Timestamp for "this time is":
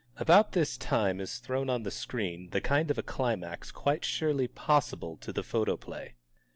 0.53-1.37